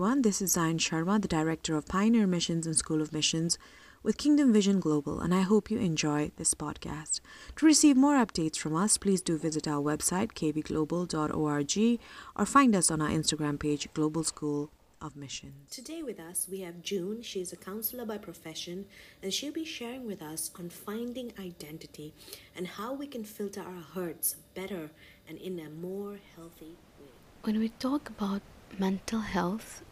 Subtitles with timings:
[0.00, 0.22] everyone.
[0.22, 3.58] This is Zain Sharma, the Director of Pioneer Missions and School of Missions
[4.02, 7.20] with Kingdom Vision Global, and I hope you enjoy this podcast.
[7.56, 12.00] To receive more updates from us, please do visit our website, kbglobal.org,
[12.34, 14.70] or find us on our Instagram page, Global School
[15.02, 15.70] of Missions.
[15.70, 17.20] Today with us, we have June.
[17.20, 18.86] She is a counselor by profession,
[19.22, 22.14] and she'll be sharing with us on finding identity
[22.56, 24.92] and how we can filter our hurts better
[25.28, 27.12] and in a more healthy way.
[27.42, 28.40] When we talk about
[28.78, 29.82] mental health,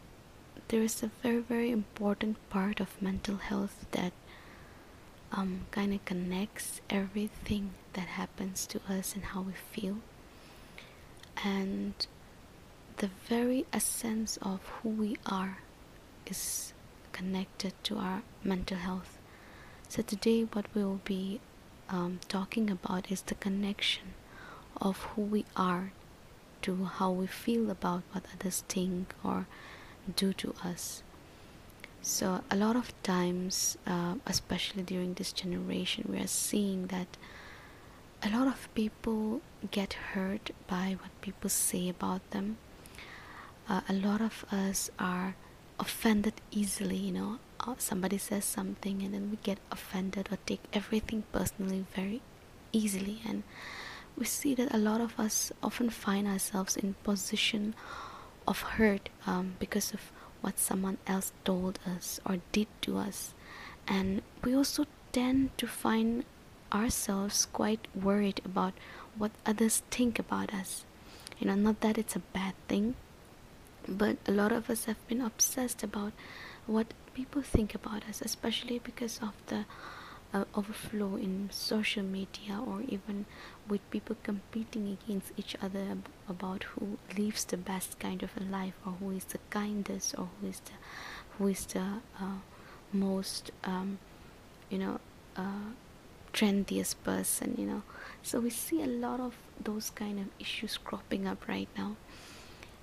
[0.69, 4.13] there is a very, very important part of mental health that
[5.33, 9.97] um, kind of connects everything that happens to us and how we feel.
[11.43, 11.95] And
[12.99, 15.59] the very essence of who we are
[16.27, 16.75] is
[17.13, 19.19] connected to our mental health.
[19.89, 21.41] So, today, what we will be
[21.89, 24.15] um, talking about is the connection
[24.81, 25.93] of who we are
[26.61, 29.47] to how we feel about what others think or
[30.17, 31.03] do to us.
[32.03, 37.17] So, a lot of times, uh, especially during this generation, we are seeing that
[38.23, 42.57] a lot of people get hurt by what people say about them.
[43.69, 45.37] Uh, a lot of us are
[45.79, 47.39] offended easily, you know.
[47.61, 52.23] Uh, somebody says something and then we get offended or take everything personally very
[52.73, 53.43] easily and
[54.17, 57.75] we see that a lot of us often find ourselves in position
[58.49, 60.11] of hurt um, because of
[60.41, 63.35] what someone else told us or did to us.
[63.87, 66.25] And we also tend to find
[66.73, 68.73] ourselves quite worried about
[69.17, 70.85] what others think about us.
[71.39, 72.97] You know not that it's a bad thing
[73.87, 76.13] but a lot of us have been obsessed about
[76.67, 79.65] what people think about us especially because of the
[80.35, 83.25] uh, overflow in social media or even
[83.69, 88.45] with people competing against each other ab- about who lives the best kind of a
[88.45, 90.73] life or who is the kindest or who is the
[91.39, 91.81] who is the
[92.21, 92.39] uh,
[92.93, 93.99] most um,
[94.71, 95.01] you know
[95.37, 95.71] uh,
[96.33, 97.83] trendiest person you know.
[98.23, 101.97] So we see a lot of those kind of issues cropping up right now.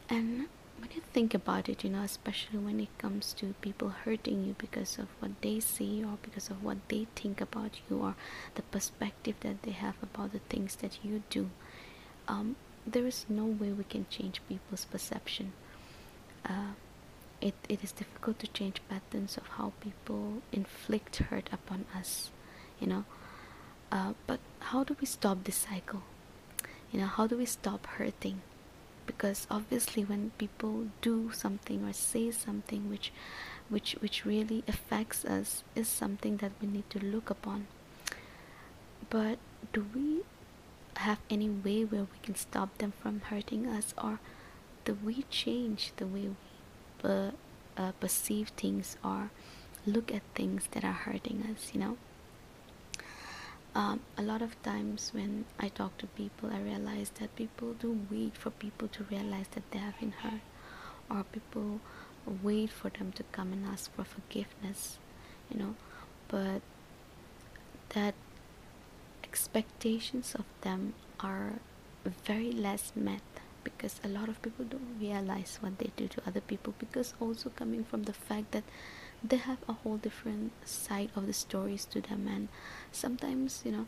[0.10, 0.48] And
[0.80, 4.56] when you think about it, you know, especially when it comes to people hurting you
[4.58, 8.16] because of what they see or because of what they think about you or
[8.56, 11.50] the perspective that they have about the things that you do,
[12.28, 12.56] um,
[12.86, 15.54] there is no way we can change people's perception.
[16.46, 16.74] Uh,
[17.42, 22.30] it, it is difficult to change patterns of how people inflict hurt upon us,
[22.80, 23.06] you know.
[23.92, 26.04] Uh, but how do we stop this cycle?
[26.92, 28.42] You know, how do we stop hurting?
[29.06, 33.12] Because obviously when people do something or say something which
[33.70, 37.68] which which really affects us is something that we need to look upon.
[39.10, 39.38] But
[39.74, 40.22] do we
[40.98, 44.20] have any way where we can stop them from hurting us or
[44.86, 46.36] do we change the way we
[47.00, 47.34] per,
[47.78, 49.30] uh, perceive things or
[49.86, 51.98] look at things that are hurting us you know
[53.76, 58.00] um, a lot of times when I talk to people, I realize that people do
[58.10, 60.42] wait for people to realize that they have been hurt,
[61.10, 61.82] or people
[62.42, 64.98] wait for them to come and ask for forgiveness,
[65.52, 65.76] you know.
[66.30, 66.62] But
[67.90, 68.16] that
[69.24, 71.56] expectations of them are
[72.26, 73.22] very less met
[73.64, 77.50] because a lot of people don't realize what they do to other people because also
[77.50, 78.64] coming from the fact that
[79.24, 82.28] they have a whole different side of the stories to them.
[82.28, 82.48] And
[82.92, 83.86] sometimes you know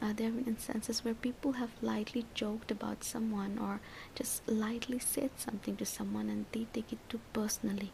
[0.00, 3.80] uh, there have been instances where people have lightly joked about someone or
[4.14, 7.92] just lightly said something to someone and they take it too personally.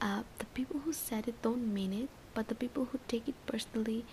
[0.00, 3.34] Uh, the people who said it don't mean it but the people who take it
[3.46, 4.04] personally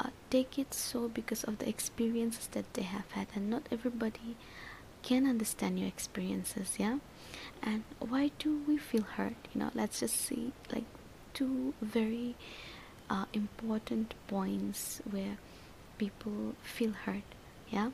[0.00, 3.26] uh, take it so because of the experiences that they have had.
[3.34, 4.36] And not everybody
[5.02, 6.98] can understand your experiences yeah?
[7.62, 9.36] And why do we feel hurt?
[9.52, 10.84] You know let's just see like
[11.34, 12.34] two very
[13.10, 15.36] uh, important points where
[15.98, 17.22] people feel hurt
[17.70, 17.90] yeah?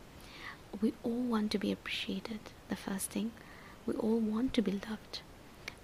[0.80, 3.32] We all want to be appreciated the first thing.
[3.86, 5.22] We all want to be loved.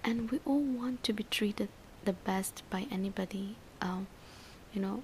[0.05, 1.69] And we all want to be treated
[2.05, 4.07] the best by anybody um,
[4.73, 5.03] you know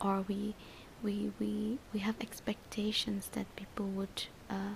[0.00, 0.54] or we
[1.02, 4.74] we we we have expectations that people would uh,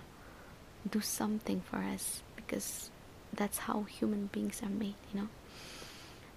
[0.91, 2.91] do something for us because
[3.33, 5.29] that's how human beings are made you know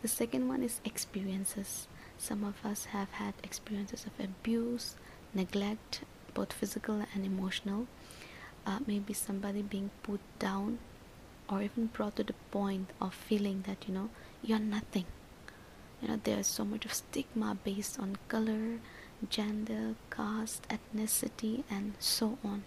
[0.04, 1.88] the second one is experiences.
[2.20, 4.96] Some of us have had experiences of abuse,
[5.34, 6.02] neglect,
[6.36, 7.88] both physical and emotional.
[8.68, 10.78] Uh, maybe somebody being put down
[11.50, 14.10] or even brought to the point of feeling that you know
[14.42, 15.06] you're nothing
[16.02, 18.80] you know there's so much of stigma based on color
[19.30, 22.64] gender caste ethnicity and so on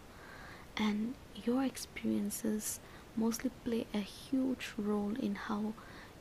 [0.77, 2.79] and your experiences
[3.17, 5.73] mostly play a huge role in how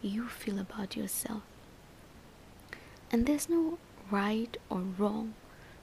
[0.06, 1.42] you feel about yourself.
[3.12, 3.78] And there's no
[4.12, 5.34] right or wrong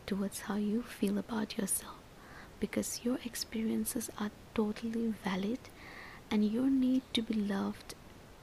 [0.06, 1.96] towards how you feel about yourself
[2.60, 5.58] because your experiences are totally valid
[6.30, 7.94] and your need to be loved,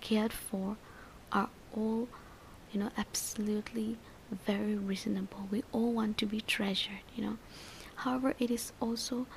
[0.02, 0.78] cared for
[1.32, 2.08] are all,
[2.72, 3.98] you know, absolutely
[4.46, 5.48] very reasonable.
[5.50, 7.38] We all want to be treasured, you know.
[7.96, 9.28] However, it is also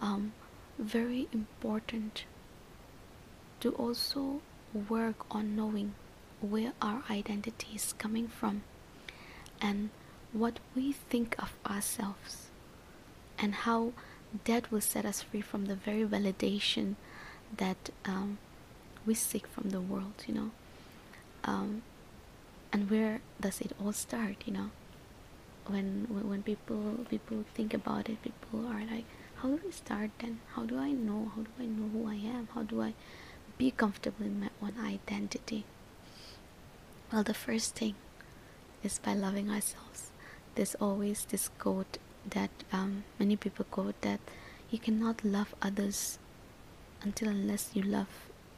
[0.00, 0.32] um,
[0.78, 2.24] very important
[3.60, 4.40] to also
[4.76, 5.94] work on knowing
[6.40, 8.62] where our identity is coming from
[9.60, 9.90] and
[10.32, 12.46] what we think of ourselves
[13.38, 13.92] and how
[14.44, 16.94] that will set us free from the very validation
[17.56, 18.38] that um,
[19.06, 20.50] we seek from the world you know?
[21.44, 21.82] Um,
[22.72, 24.70] and where does it all start you know?
[25.66, 29.04] When when people people think about it people are like
[29.36, 30.40] how do we start then?
[30.54, 31.30] How do i know?
[31.34, 32.48] How do i know who i am?
[32.54, 32.94] How do i
[33.58, 35.64] be comfortable in my own identity.
[37.12, 37.94] Well the first thing
[38.82, 40.10] is by loving ourselves.
[40.54, 41.98] There's always this quote
[42.28, 44.20] that um, many people quote that
[44.70, 46.18] you cannot love others
[47.02, 48.08] until unless you love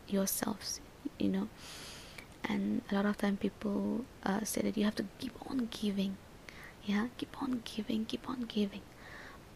[0.06, 0.80] yourselves
[1.18, 1.48] you know?
[2.44, 6.16] And a lot of time people uh, say that you have to keep on giving.
[6.84, 8.82] Yeah keep on giving keep on giving.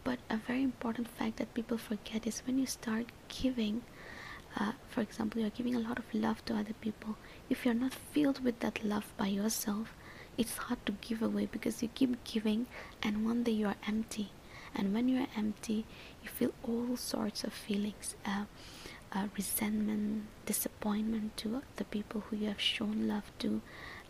[0.03, 3.83] But a very important fact that people forget is when you start giving
[4.59, 7.15] uh, for example you're giving a lot of love to other people.
[7.49, 9.93] If you're not filled with that love by yourself
[10.37, 12.65] it's hard to give away because you keep giving
[13.01, 14.31] and one day you are empty.
[14.75, 15.85] And when you are empty
[16.23, 18.45] you feel all sorts of feelings uh,
[19.11, 23.61] uh, resentment disappointment to the people who you have shown love to.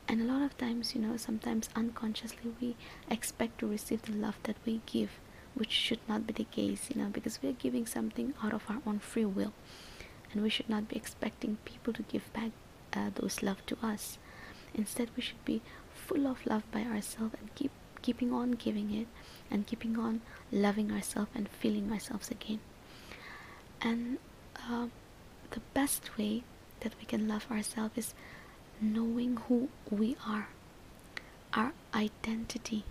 [0.07, 2.75] And a lot of times you know sometimes unconsciously we
[3.09, 5.19] expect to receive the love that we give
[5.55, 8.63] which should not be the case you know because we are giving something out of
[8.69, 9.53] our own free will
[10.33, 12.51] and we should not be expecting people to give back
[12.93, 14.17] uh, those love to us.
[14.73, 15.61] Instead we should be
[15.93, 17.71] full of love by ourselves and keep
[18.01, 19.07] keeping on giving it
[19.49, 20.21] and keeping on
[20.51, 22.59] loving ourselves and feeling ourselves again.
[23.81, 24.17] And
[24.69, 24.87] uh,
[25.51, 26.43] the best way
[26.81, 28.13] that we can love ourselves is
[28.81, 30.49] knowing who we are.
[31.53, 32.83] Our identity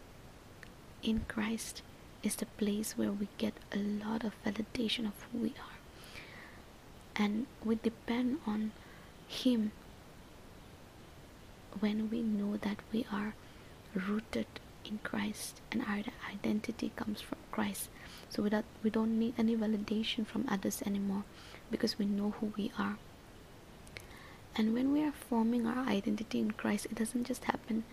[1.02, 1.82] in christ
[2.22, 5.71] is the place where we get a lot of validation of who we are
[7.16, 8.72] and we depend on
[9.28, 9.72] him
[11.80, 13.34] when we know that we are
[13.94, 14.46] rooted
[14.84, 17.88] in Christ and our identity comes from Christ.
[18.28, 21.24] So without we don't need any validation from others anymore
[21.70, 22.98] because we know who we are.
[24.54, 27.84] And when we are forming our identity in Christ, it doesn't just happen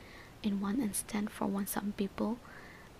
[0.44, 2.38] in one instant for one some people.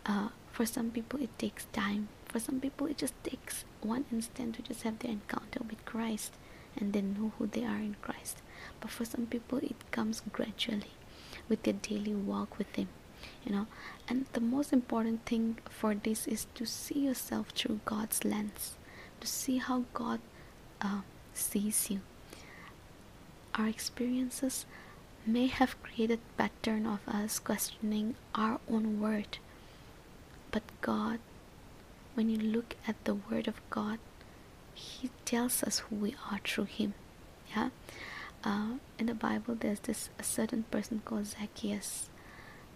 [0.06, 2.08] Uh, for some people it takes time.
[2.30, 6.34] For some people it just takes one instant to just have their encounter with Christ
[6.78, 8.42] and then know who they are in Christ.
[8.80, 10.94] But for some people, it comes gradually
[11.50, 12.88] with their daily walk with Him,
[13.44, 13.68] you know.
[14.08, 18.76] And the most important thing for this is to see yourself through God's lens,
[19.20, 20.20] to see how God
[20.82, 21.02] uh,
[21.34, 22.02] sees you.
[23.56, 24.66] Our experiences
[25.26, 29.38] may have created pattern of us questioning our own word
[30.52, 31.20] but god
[32.20, 33.98] when you look at the word of god
[34.74, 36.94] he tells us who we are through him
[37.56, 37.70] yeah?
[38.44, 42.10] Uh, in the bible there's this a certain person called zacchaeus.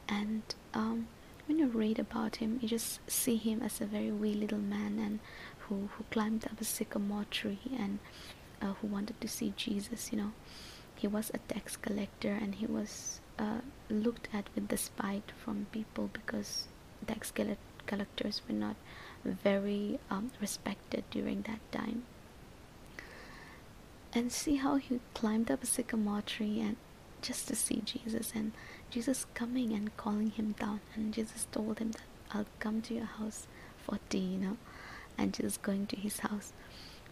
[0.08, 1.08] And um,
[1.46, 4.98] when you read about him you just see him as a very wee little man
[4.98, 5.20] and
[5.60, 8.00] who, who climbed up a sycamore tree and
[8.62, 10.32] uh, who wanted to see jesus you know.
[10.96, 13.60] He was a tax collector and he was uh,
[13.90, 16.68] looked at with despite from people because
[17.06, 17.34] tax
[17.86, 18.78] collectors were not
[19.24, 22.04] very um, respected during that time.
[24.14, 26.76] And see how he climbed up a sycamore tree and
[27.22, 28.52] just to see Jesus and
[28.90, 33.06] Jesus coming and calling him down and Jesus told him that I'll come to your
[33.06, 34.58] house for tea, you know,
[35.18, 36.54] and Jesus going to his house.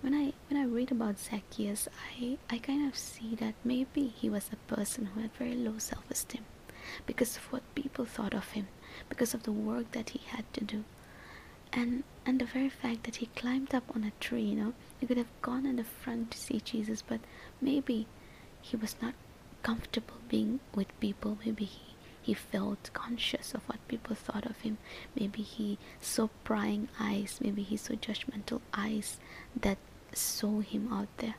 [0.01, 1.87] When I when I read about Zacchaeus,
[2.19, 5.77] I I kind of see that maybe he was a person who had very low
[5.77, 6.43] self-esteem
[7.05, 8.67] because of what people thought of him,
[9.09, 10.83] because of the work that he had to do
[11.73, 15.07] and and the very fact that he climbed up on a tree you know he
[15.07, 17.19] could have gone in the front to see jesus but
[17.61, 18.07] maybe
[18.61, 19.13] he was not
[19.63, 21.37] comfortable being with people.
[21.45, 21.81] Maybe he
[22.23, 24.77] he felt conscious of what people thought of him.
[25.19, 27.39] Maybe he saw prying eyes.
[27.41, 29.17] Maybe he saw judgmental eyes
[29.59, 29.79] that
[30.13, 31.35] saw him out there.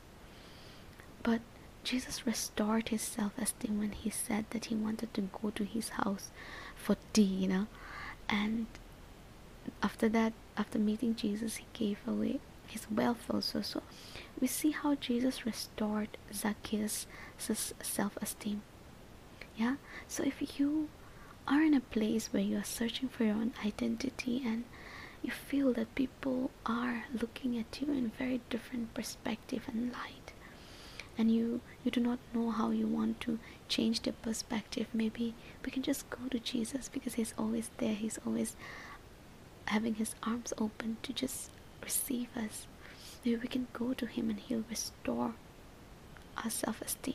[1.23, 1.41] But
[1.83, 6.31] jesus restored his self-esteem when he said that he wanted to go to his house
[6.77, 7.67] for tea you know
[8.29, 8.67] and
[9.81, 13.61] after that after meeting jesus he gave away his wealth also.
[13.61, 13.81] So
[14.39, 17.05] we see how Jesus restored Zacchaeus'
[17.37, 18.61] self esteem.
[19.55, 19.75] Yeah?
[20.07, 20.89] So if you
[21.47, 24.63] are in a place where you are searching for your own identity and
[25.21, 30.33] you feel that people are looking at you in a very different perspective and light
[31.17, 35.71] and you you do not know how you want to change their perspective maybe we
[35.71, 38.55] can just go to jesus because he's always there he's always
[39.65, 41.49] having his arms open to just
[41.81, 42.67] receive us.
[43.23, 45.33] Maybe we can go to him and he'll restore
[46.43, 47.13] our self-esteem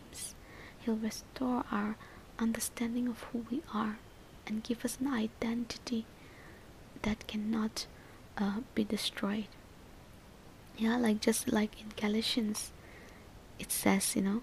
[0.81, 1.97] he'll restore our
[2.39, 3.99] understanding of who we are
[4.47, 6.07] and give us an identity
[7.03, 7.87] that cannot
[8.37, 9.49] uh, be destroyed.
[10.77, 12.71] Yeah like just like in galatians
[13.59, 14.43] it says you know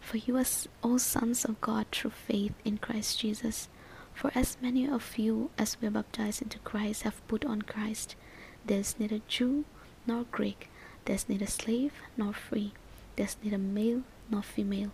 [0.00, 0.44] for you are
[0.82, 3.68] all sons of god through faith in christ jesus
[4.16, 8.16] for as many of you as were baptized into christ have put on christ
[8.64, 9.64] there is neither jew
[10.06, 10.68] nor greek
[11.04, 12.72] there is neither slave nor free
[13.14, 14.90] there is neither male nor female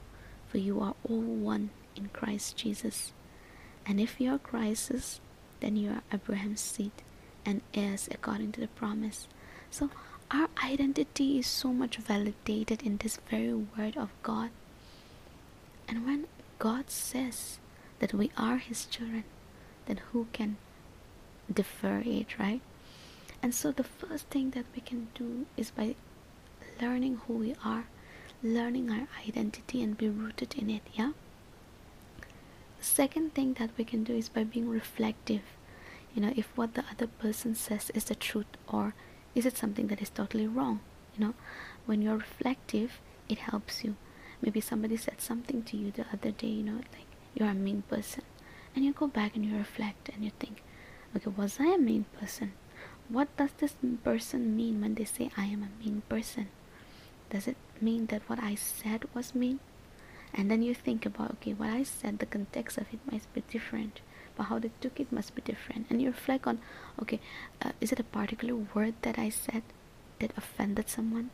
[0.48, 1.22] for you are all
[1.54, 3.12] one in christ jesus
[3.86, 5.20] and if you are christ's
[5.60, 6.92] then you are abraham's seed
[7.44, 9.28] and heirs according to the promise.
[9.70, 9.90] So
[10.30, 14.50] our identity is so much validated in this very word of God.
[15.88, 16.26] And when
[16.58, 17.58] God says
[18.02, 19.22] that we are his children,
[19.86, 20.56] then who can
[21.52, 22.60] defer it, right?
[23.40, 25.94] And so the first thing that we can do is by
[26.80, 27.86] learning who we are,
[28.42, 31.12] learning our identity and be rooted in it, yeah?
[32.78, 35.42] The second thing that we can do is by being reflective
[36.14, 38.94] you know if what the other person says is the truth or
[39.34, 40.80] is it something that is totally wrong
[41.16, 41.34] you know
[41.86, 43.96] when you're reflective it helps you
[44.40, 47.82] maybe somebody said something to you the other day you know like you're a mean
[47.88, 48.24] person.
[48.74, 50.62] And you go back and you reflect and you think
[51.14, 52.52] okay was i a mean person?
[53.08, 53.74] What does this
[54.04, 56.48] person mean when they say i am a mean person?
[57.30, 59.60] Does it mean that what i said was mean?
[60.34, 63.42] And then you think about okay what i said the context of it might be
[63.50, 64.00] different
[64.34, 65.90] but how they took it must be different.
[65.90, 66.60] And you reflect on
[67.00, 67.20] okay
[67.60, 69.62] uh, is it a particular word that i said
[70.20, 71.30] that offended someone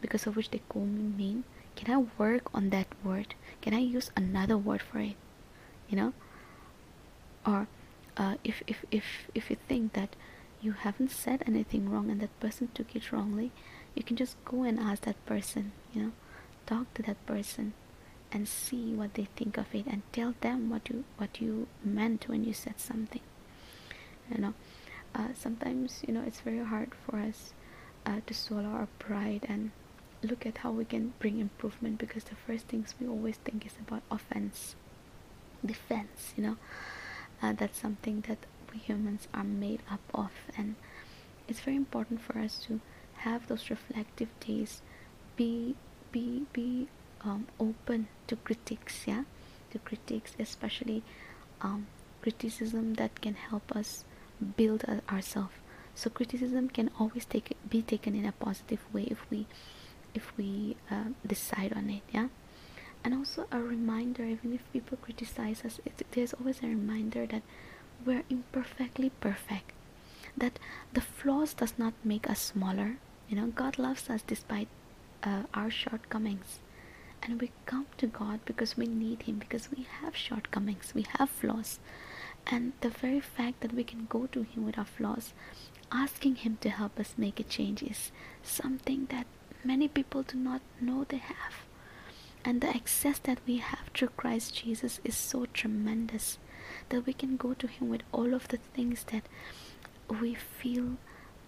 [0.00, 1.44] because of which they call me mean
[1.82, 3.34] can i work on that word?
[3.60, 5.16] Can i use another word for it?
[5.88, 6.12] You know?
[7.44, 7.66] Or
[8.16, 10.14] uh, if, if if if you think that
[10.60, 13.50] you haven't said anything wrong and that person took it wrongly
[13.96, 16.12] you can just go and ask that person you know?
[16.66, 17.72] Talk to that person
[18.30, 22.28] and see what they think of it and tell them what you what you meant
[22.28, 23.20] when you said something.
[24.30, 24.54] You know?
[25.14, 27.52] Uh, sometimes you know it's very hard for us
[28.06, 29.72] uh, to swallow our pride and
[30.22, 33.72] look at how we can bring improvement because the first things we always think is
[33.86, 34.76] about offense
[35.64, 36.56] defense you know?
[37.42, 38.38] Uh, that's something that
[38.72, 40.76] we humans are made up of and
[41.48, 42.80] it's very important for us to
[43.18, 44.82] have those reflective days
[45.36, 45.74] be
[46.10, 46.88] be be
[47.24, 49.24] um, open to critics yeah?
[49.72, 51.02] To critics especially
[51.60, 51.86] um,
[52.20, 54.04] criticism that can help us
[54.56, 55.54] build ourselves
[55.94, 59.46] so criticism can always take be taken in a positive way if we
[60.42, 62.28] we uh, decide on it yeah?
[63.04, 67.42] And also a reminder even if people criticize us it, there's always a reminder that
[68.04, 69.68] we're imperfectly perfect.
[70.42, 70.58] That
[70.92, 72.90] the flaws does not make us smaller.
[73.28, 74.68] You know god loves us despite
[75.22, 76.58] uh, our shortcomings.
[77.22, 81.30] And we come to God because we need Him, because we have shortcomings, we have
[81.30, 81.78] flaws.
[82.46, 85.32] And the very fact that we can go to Him with our flaws,
[85.92, 88.10] asking Him to help us make a change, is
[88.42, 89.26] something that
[89.64, 91.54] many people do not know they have.
[92.44, 96.38] And the access that we have through Christ Jesus is so tremendous
[96.88, 99.22] that we can go to Him with all of the things that
[100.20, 100.96] we feel,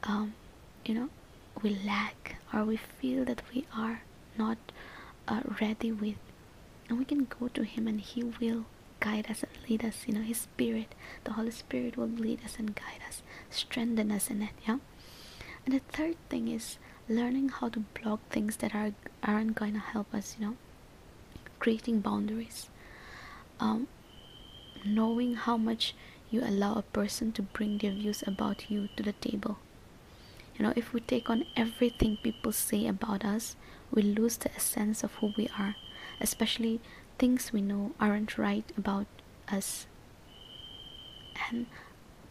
[0.05, 0.35] um,
[0.85, 1.09] you know,
[1.63, 4.03] we lack, or we feel that we are
[4.39, 4.59] not
[5.29, 6.17] uh, ready with
[6.89, 8.65] and we can go to him and he will
[9.01, 10.95] guide us and lead us you know his spirit
[11.25, 14.79] the holy spirit will lead us and guide us strengthen us in it yeah
[15.65, 18.93] and the third thing is learning how to block things that are
[19.23, 20.57] aren't to help us you know
[21.59, 22.69] creating boundaries
[23.61, 23.87] um,
[24.85, 25.95] knowing how much
[26.31, 29.59] you allow a person to bring their views about you to the table
[30.57, 33.57] you know if we take on everything people say about us
[33.95, 35.77] we lose the essence of who we are,
[36.21, 36.81] especially
[37.19, 39.07] things we know aren't right about
[39.49, 39.87] us.
[41.49, 41.67] And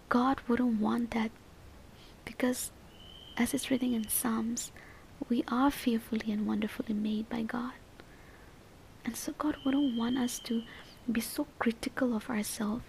[0.10, 1.32] God wouldn't want that
[2.25, 2.72] because,
[3.38, 4.72] as it's written in Psalms,
[5.30, 7.74] we are fearfully and wonderfully made by God.
[9.06, 10.63] And so, God wouldn't want us to
[11.12, 12.84] be so critical of ourselves,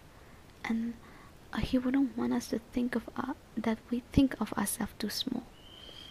[0.65, 0.95] and
[1.53, 5.11] uh, He wouldn't want us to think of uh, that we think of ourselves too
[5.11, 5.45] small.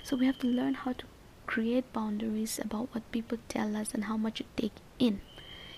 [0.04, 1.06] So we have to learn how to
[1.48, 5.22] create boundaries about what people tell us and how much you take in.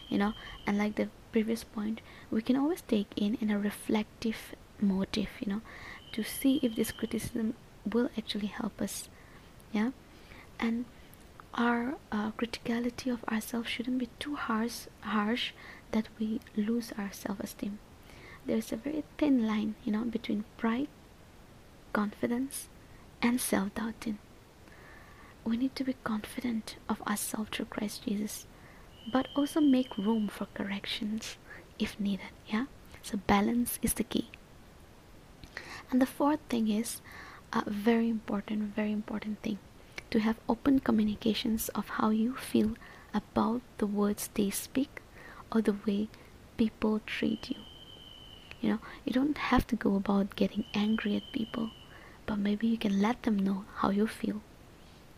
[0.09, 0.33] You know,
[0.65, 5.51] and like the previous point, we can always take in in a reflective motive, you
[5.51, 5.61] know,
[6.13, 7.55] to see if this criticism
[7.91, 9.09] will actually help us.
[9.71, 9.91] Yeah,
[10.59, 10.85] and
[11.53, 15.53] our uh, criticality of ourselves shouldn't be too harsh, harsh
[15.91, 17.79] that we lose our self-esteem.
[18.45, 20.87] There's a very thin line, you know, between pride,
[21.93, 22.67] confidence,
[23.21, 24.17] and self-doubting.
[25.45, 28.45] We need to be confident of ourselves through Christ Jesus,
[29.11, 31.37] but also make room for corrections
[31.79, 32.27] if needed.
[32.47, 32.65] Yeah,
[33.01, 34.29] so balance is the key.
[35.89, 37.01] And the fourth thing is
[37.55, 39.57] a very important, very important thing
[40.11, 42.75] to have open communications of how you feel
[43.13, 45.01] about the words they speak
[45.51, 46.09] or the way
[46.57, 47.55] people treat you.
[48.59, 51.71] You know, you don't have to go about getting angry at people,
[52.25, 54.41] but maybe you can let them know how you feel.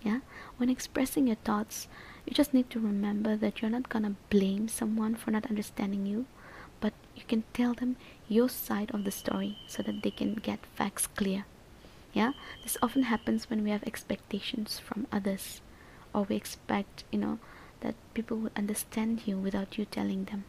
[0.03, 0.19] Yeah,
[0.57, 1.87] when expressing your thoughts,
[2.25, 6.27] you just need to remember that you're not gonna blame someone for not understanding you,
[6.79, 7.95] but you can tell them
[8.27, 11.45] your side of the story so that they can get facts clear
[12.17, 12.33] yeah?
[12.63, 15.61] This often happens when we have expectations from others
[16.13, 17.37] or we expect you know
[17.81, 20.45] that people would understand you without you telling them.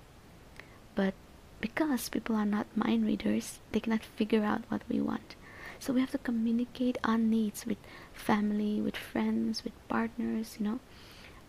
[0.94, 1.12] But
[1.60, 5.36] because people are not mind readers they cannot figure out what we want.
[5.78, 7.78] So we have to communicate our needs with
[8.14, 10.80] family with friends with partners you know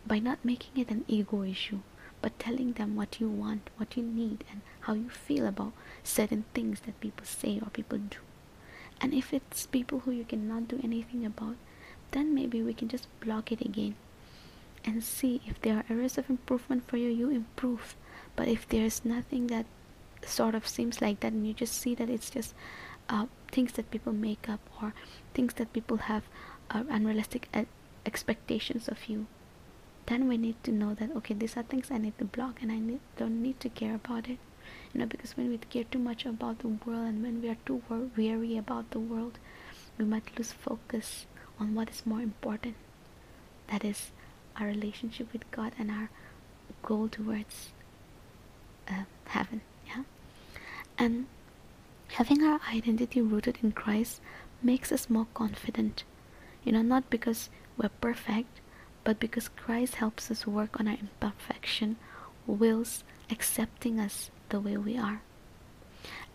[0.05, 1.79] by not making it an ego issue
[2.21, 5.73] but telling them what you want what you need and how you feel about
[6.03, 8.17] certain things that people say or people do
[9.01, 11.55] and if it's people who you cannot do anything about
[12.11, 13.95] then maybe we can just block it again
[14.85, 17.95] and see if there are areas of improvement for you you improve.
[18.35, 19.65] But if there's nothing that
[20.25, 22.53] sort of seems like that and you just see that it's just
[23.07, 24.93] uh, things that people make up or
[25.33, 26.23] things that people have
[26.69, 27.47] uh, unrealistic
[28.05, 29.27] expectations of you
[30.05, 32.71] then we need to know that okay these are things i need to block and
[32.71, 34.37] i need, don't need to care about it
[34.93, 37.57] you know because when we care too much about the world and when we are
[37.65, 37.81] too
[38.17, 39.37] weary about the world
[39.97, 41.25] we might lose focus
[41.59, 42.75] on what is more important.
[43.67, 44.11] That is
[44.55, 46.09] our relationship with god and our
[46.83, 47.69] goal towards
[48.89, 50.03] uh, heaven yeah?
[50.97, 51.27] And
[52.09, 54.21] having our identity rooted in christ
[54.61, 56.03] makes us more confident.
[56.63, 58.59] You know not because we're perfect
[59.03, 61.95] but because christ helps us work on our imperfection
[62.47, 65.21] wills accepting us the way we are.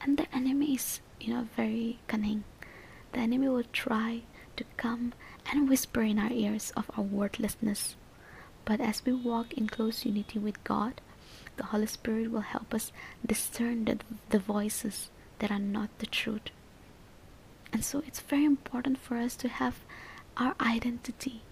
[0.00, 2.44] And the enemy is, you know, very cunning.
[3.12, 4.22] The enemy will try
[4.56, 5.12] to come
[5.50, 7.96] and whisper in our ears of our worthlessness.
[8.64, 11.00] But as we walk in close unity with God,
[11.56, 12.92] the Holy Spirit will help us
[13.24, 13.98] discern the,
[14.30, 16.50] the voices that are not the truth.
[17.72, 19.80] And so it's very important for us to have
[20.36, 21.42] our identity,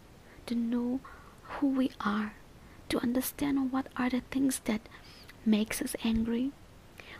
[0.47, 1.01] to know
[1.43, 2.35] who we are,
[2.89, 4.89] to understand what are the things that
[5.47, 6.53] makes us angry?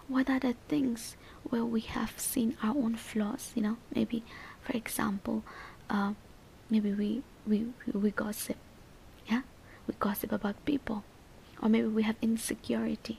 [0.09, 3.53] What are the things where we have seen our own flaws?
[3.55, 4.25] You know, maybe,
[4.63, 5.45] for example,
[5.89, 6.15] uh,
[6.71, 8.57] maybe we, we we gossip,
[9.29, 9.43] yeah,
[9.87, 11.05] we gossip about people,
[11.63, 13.19] or maybe we have insecurity.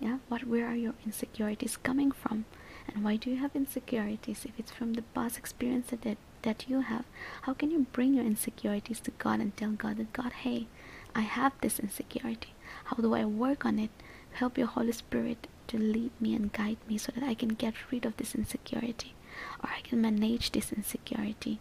[0.00, 2.44] Yeah, what where are your insecurities coming from?
[2.86, 4.44] And why do you have insecurities?
[4.44, 7.04] If it's from the past experience that that you have,
[7.42, 10.66] how can you bring your insecurities to God and tell God that God, hey,
[11.14, 12.52] I have this insecurity.
[12.84, 13.90] How do I work on it?
[14.34, 17.74] Help your Holy Spirit to lead me and guide me so that I can get
[17.90, 19.14] rid of this insecurity
[19.62, 21.60] or I can manage this insecurity.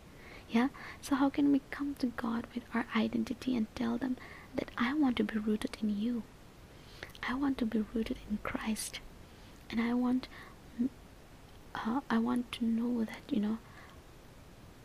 [0.49, 0.69] Yeah?
[1.01, 4.17] So, how can we come to God with our identity and tell them
[4.55, 6.23] that I want to be rooted in you?
[7.27, 8.99] I want to be rooted in Christ.
[9.69, 10.27] And I want
[11.75, 13.57] uh, I want to know that, you know,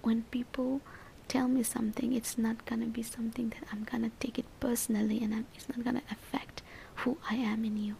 [0.02, 0.80] when people
[1.26, 5.34] tell me something, it's not gonna be something that I'm gonna take it personally and
[5.34, 6.57] I'm, it's not gonna affect
[6.98, 7.96] who I am in you.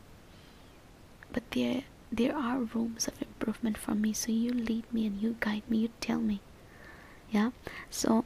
[1.33, 5.37] But there there are rooms of improvement for me, so you lead me and you
[5.41, 6.41] guide me, you tell me.
[7.31, 7.51] Yeah?
[7.91, 8.25] So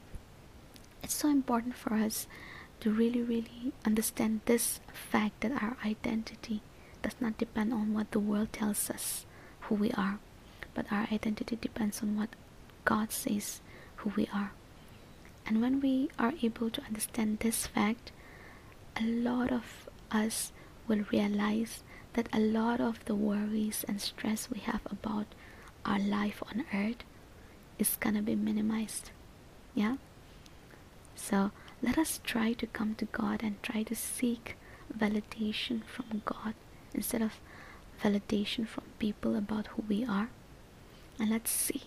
[1.02, 2.28] it's so important for us
[2.80, 6.62] to really, really understand this fact that our identity
[7.02, 9.26] does not depend on what the world tells us
[9.62, 10.20] who we are,
[10.74, 12.30] but our identity depends on what
[12.84, 13.60] God says
[13.96, 14.52] who we are.
[15.44, 18.12] And when we are able to understand this fact,
[18.96, 20.52] a lot of us
[20.88, 21.82] will realize
[22.14, 25.26] that a lot of the worries and stress we have about
[25.84, 27.04] our life on earth
[27.78, 29.10] is gonna be minimized.
[29.74, 29.96] Yeah?
[31.14, 31.50] So
[31.82, 34.56] let us try to come to God and try to seek
[34.96, 36.54] validation from God
[36.94, 37.40] instead of
[38.02, 40.30] validation from people about who we are.
[41.18, 41.82] And let's see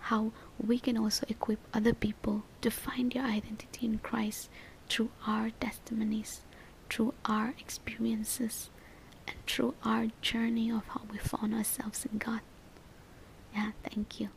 [0.00, 4.48] how we can also equip other people to find their identity in Christ
[4.88, 6.42] through our testimonies,
[6.92, 8.68] through our experiences,
[9.26, 12.40] and through our journey of how we found ourselves in God.
[13.54, 14.28] Yeah, thank you.